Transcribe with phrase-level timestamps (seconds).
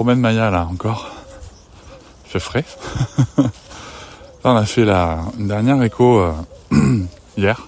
[0.00, 1.10] Promène Maya là encore.
[2.24, 2.64] Il fait frais.
[4.44, 6.32] on a fait la dernière écho euh,
[7.36, 7.66] hier.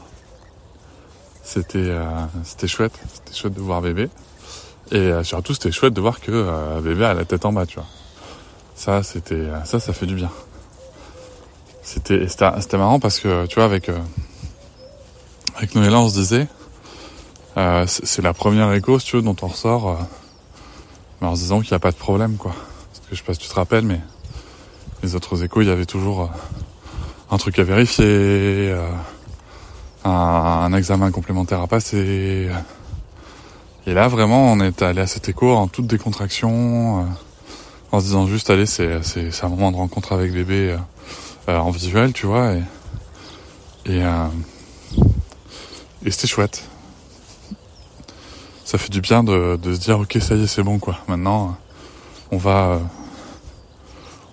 [1.44, 2.06] C'était euh,
[2.42, 4.08] c'était chouette, c'était chouette de voir bébé.
[4.92, 7.74] Et euh, surtout c'était chouette de voir que bébé a la tête en bas, tu
[7.74, 7.88] vois.
[8.76, 10.30] Ça c'était ça ça fait du bien.
[11.82, 13.90] C'était c'était marrant parce que tu vois avec
[15.54, 16.46] avec Noëlla on se disait
[17.86, 19.98] c'est la première écho si tu veux dont on ressort
[21.26, 22.52] en se disant qu'il n'y a pas de problème quoi.
[22.52, 24.00] Parce que je sais pas si tu te rappelles mais
[25.02, 26.30] les autres échos, il y avait toujours
[27.30, 28.86] un truc à vérifier, euh,
[30.04, 32.48] un, examen complémentaire à passer.
[33.86, 37.04] Et là, vraiment, on est allé à cet écho en toute décontraction, euh,
[37.90, 40.76] en se disant juste, allez, c'est, c'est, un moment de rencontre avec bébé
[41.48, 42.54] euh, en visuel, tu vois.
[43.86, 44.02] Et,
[46.04, 46.71] et c'était chouette.
[48.72, 50.96] Ça fait du bien de, se dire, ok, ça y est, c'est bon, quoi.
[51.06, 51.58] Maintenant,
[52.30, 52.80] on va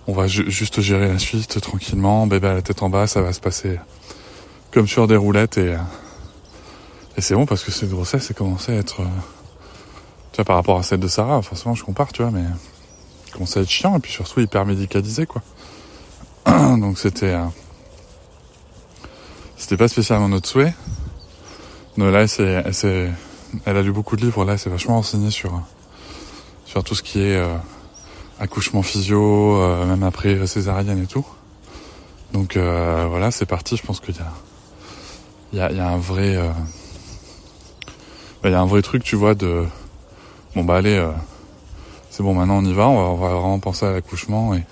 [0.07, 3.33] on va juste gérer la suite tranquillement, bébé à la tête en bas, ça va
[3.33, 3.81] se passer
[4.71, 5.75] comme sur des roulettes et,
[7.17, 9.01] et c'est bon parce que cette grossesse est commencé à être,
[10.31, 12.45] tu vois, par rapport à celle de Sarah, forcément je compare, tu vois, mais
[13.33, 15.41] commençait à être chiant et puis surtout hyper médicalisé, quoi.
[16.45, 17.43] Donc c'était, euh,
[19.57, 20.73] c'était pas spécialement notre souhait.
[21.97, 23.11] Donc là, c'est,
[23.65, 25.61] elle a lu beaucoup de livres, là, elle s'est vachement renseignée sur,
[26.65, 27.41] sur tout ce qui est,
[28.39, 31.25] accouchement physio, euh, même après césarienne et tout.
[32.33, 33.75] Donc euh, voilà, c'est parti.
[33.75, 34.31] Je pense qu'il y a,
[35.53, 36.49] il y a, y a, un vrai, euh,
[38.43, 39.65] il y a un vrai truc, tu vois, de
[40.55, 41.05] bon bah allez,
[42.09, 42.87] c'est bon, maintenant on y va.
[42.87, 44.63] On va, on va vraiment penser à l'accouchement et,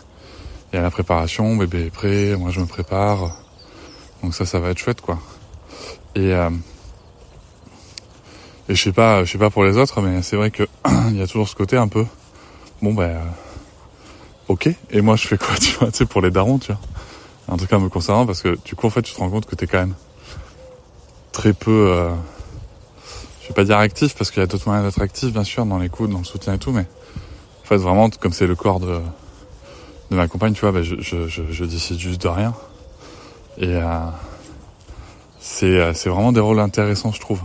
[0.74, 1.56] et, à la préparation.
[1.58, 3.38] Bébé est prêt, moi je me prépare.
[4.24, 5.20] Donc ça, ça va être chouette, quoi.
[6.16, 6.34] Et
[8.70, 10.64] et je sais pas, je sais pas pour les autres, mais c'est vrai que
[11.10, 12.06] il y a toujours ce côté un peu.
[12.82, 13.18] Bon ben
[14.48, 14.70] ok.
[14.92, 16.82] Et moi, je fais quoi, tu vois, tu sais, pour les darons, tu vois.
[17.48, 19.46] En tout cas, me concernant, parce que du coup, en fait, tu te rends compte
[19.46, 19.96] que t'es quand même
[21.32, 22.10] très peu, euh,
[23.42, 25.66] je vais pas dire actif, parce qu'il y a d'autres moyens d'être actif, bien sûr,
[25.66, 26.86] dans les coups, dans le soutien et tout, mais
[27.64, 29.00] en fait, vraiment, comme c'est le corps de,
[30.12, 32.54] de ma compagne, tu vois, ben, je, je, je, je, décide juste de rien.
[33.58, 33.84] Et euh,
[35.40, 37.40] c'est, euh, c'est vraiment des rôles intéressants, je trouve,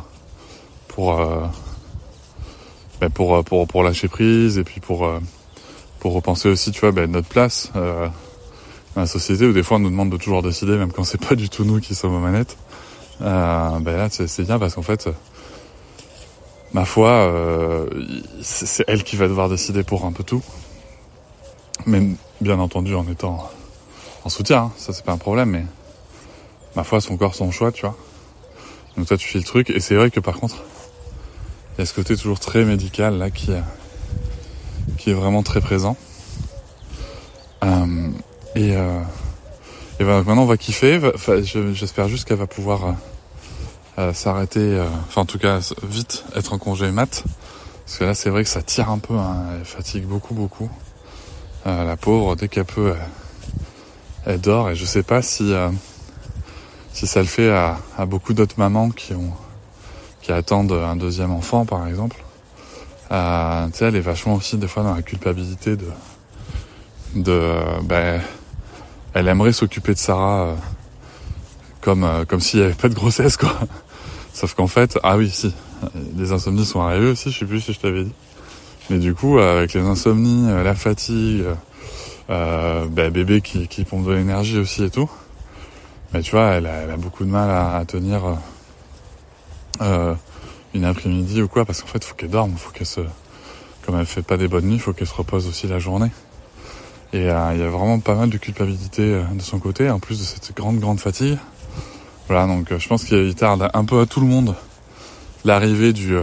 [0.94, 1.46] pour, euh,
[3.00, 5.20] ben pour, pour, pour lâcher prise et puis pour euh,
[6.02, 8.08] pour repenser aussi, tu vois, ben, notre place euh,
[8.96, 11.24] dans la société où des fois on nous demande de toujours décider, même quand c'est
[11.24, 12.56] pas du tout nous qui sommes aux manettes.
[13.20, 15.08] Euh, ben là, c'est bien parce qu'en fait,
[16.72, 17.88] ma foi, euh,
[18.40, 20.42] c'est elle qui va devoir décider pour un peu tout.
[21.86, 22.02] Mais
[22.40, 23.48] bien entendu en étant
[24.24, 25.64] en soutien, hein, ça c'est pas un problème, mais
[26.74, 27.96] ma foi, son corps, son choix, tu vois.
[28.96, 30.64] Donc toi, tu fais le truc, et c'est vrai que par contre,
[31.82, 35.96] y a ce côté toujours très médical là qui, est vraiment très présent.
[37.64, 38.08] Euh,
[38.54, 39.00] et, euh,
[39.98, 41.00] maintenant on va kiffer.
[41.72, 42.94] J'espère juste qu'elle va pouvoir
[43.98, 47.24] euh, s'arrêter, enfin en tout cas vite être en congé mat.
[47.84, 50.70] Parce que là c'est vrai que ça tire un peu, hein, elle fatigue beaucoup beaucoup.
[51.64, 52.94] La pauvre, dès qu'elle peut,
[54.24, 54.70] elle, dort.
[54.70, 55.52] Et je sais pas si
[56.92, 59.32] si ça le fait à beaucoup d'autres mamans qui ont
[60.22, 62.16] qui attendent un deuxième enfant par exemple.
[63.10, 65.88] Euh, elle est vachement aussi des fois dans la culpabilité de,
[67.14, 67.52] de,
[67.82, 68.22] ben,
[69.12, 70.54] elle aimerait s'occuper de Sarah euh,
[71.82, 73.52] comme euh, comme s'il y avait pas de grossesse quoi.
[74.32, 75.52] Sauf qu'en fait, ah oui, si,
[76.16, 78.14] les insomnies sont arrivées aussi, je sais plus si je t'avais dit.
[78.88, 81.44] Mais du coup, avec les insomnies, la fatigue,
[82.30, 85.10] euh, ben, bébé qui, qui pompe de l'énergie aussi et tout,
[86.12, 88.22] mais ben, tu vois, elle a, elle a, beaucoup de mal à, à tenir
[89.80, 90.14] euh,
[90.74, 93.00] une après-midi ou quoi, parce qu'en fait, faut qu'elle dorme, faut qu'elle se,
[93.84, 96.10] comme elle fait pas des bonnes nuits, faut qu'elle se repose aussi la journée.
[97.12, 99.98] Et euh, il y a vraiment pas mal de culpabilité euh, de son côté, en
[99.98, 101.36] plus de cette grande grande fatigue.
[102.26, 104.54] Voilà, donc euh, je pense qu'il tarde un peu à tout le monde
[105.44, 106.16] l'arrivée du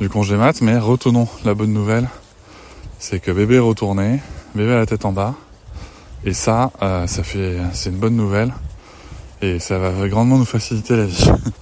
[0.00, 2.08] du congé mat, mais retenons la bonne nouvelle,
[2.98, 4.20] c'est que bébé est retourné,
[4.54, 5.34] bébé a la tête en bas,
[6.24, 8.52] et ça, ça fait, c'est une bonne nouvelle,
[9.42, 11.30] et ça va grandement nous faciliter la vie.